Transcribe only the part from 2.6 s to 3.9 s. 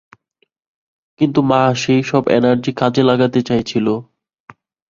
কাজে লাগাতে চাইছিল।